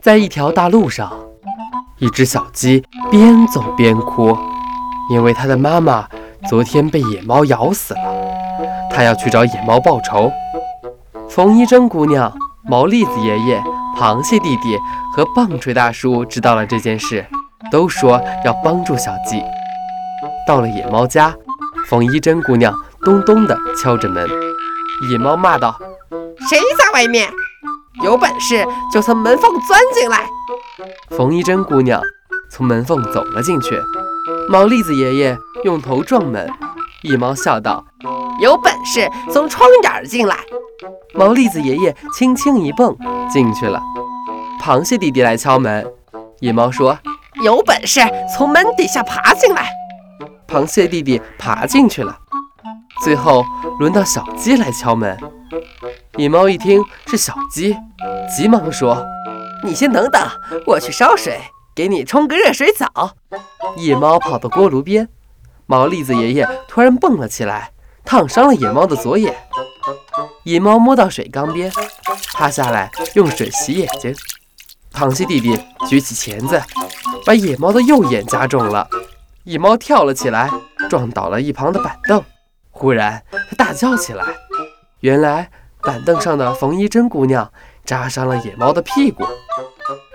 [0.00, 1.10] 在一条大路上，
[1.98, 4.36] 一只小鸡边走边哭，
[5.10, 6.06] 因为它的妈妈
[6.48, 8.00] 昨天被野猫咬死了。
[8.90, 10.30] 它要去找野猫报仇。
[11.28, 12.32] 冯一珍姑娘、
[12.64, 13.62] 毛栗子爷爷、
[13.98, 14.78] 螃蟹弟弟
[15.16, 17.26] 和棒槌大叔知道了这件事，
[17.70, 19.42] 都说要帮助小鸡。
[20.46, 21.34] 到了野猫家，
[21.88, 24.28] 冯一珍姑娘咚咚地敲着门。
[25.10, 25.76] 野猫骂道
[26.48, 27.28] ：“谁在外面？”
[28.02, 30.26] 有本事就从门缝钻进来！
[31.10, 32.00] 冯一珍姑娘
[32.50, 33.80] 从门缝走了进去。
[34.48, 36.50] 毛栗子爷爷用头撞门。
[37.02, 37.84] 野猫笑道
[38.40, 40.36] ：“有本事从窗眼进来！”
[41.14, 42.96] 毛栗子爷爷轻轻一蹦
[43.30, 43.80] 进去了。
[44.62, 45.86] 螃蟹弟弟来敲门。
[46.40, 46.98] 野猫说
[47.44, 48.00] ：“有本事
[48.34, 49.68] 从门底下爬进来！”
[50.48, 52.16] 螃蟹弟弟爬进去了。
[53.02, 53.44] 最后
[53.78, 55.16] 轮到小鸡来敲门。
[56.16, 57.76] 野猫一听是小鸡，
[58.34, 59.04] 急忙说
[59.64, 60.22] ：“你先等等，
[60.64, 61.40] 我去烧水，
[61.74, 63.16] 给你冲个热水澡。”
[63.76, 65.08] 野猫跑到锅炉边，
[65.66, 67.72] 毛栗子爷爷突然蹦了起来，
[68.04, 69.34] 烫伤了野猫的左眼。
[70.44, 71.72] 野猫摸到水缸边，
[72.34, 74.14] 趴下来用水洗眼睛。
[74.92, 76.62] 螃蟹弟弟举起钳子，
[77.26, 78.88] 把野猫的右眼夹肿了。
[79.42, 80.48] 野猫跳了起来，
[80.88, 82.22] 撞倒了一旁的板凳。
[82.70, 84.24] 忽然，它大叫起来，
[85.00, 85.50] 原来。
[85.84, 87.52] 板凳上的冯一珍姑娘
[87.84, 89.22] 扎伤了野猫的屁股，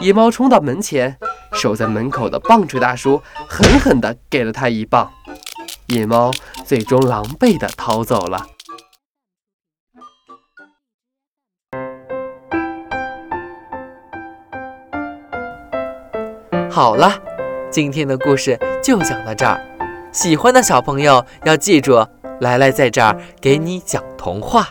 [0.00, 1.18] 野猫冲到门前，
[1.52, 5.10] 守在门口的棒槌大叔狠狠地给了他一棒，
[5.88, 6.30] 野猫
[6.64, 8.46] 最终狼狈地逃走了。
[16.70, 17.12] 好了，
[17.70, 19.60] 今天的故事就讲到这儿，
[20.10, 22.06] 喜欢的小朋友要记住，
[22.40, 24.66] 来来在这儿给你讲童话。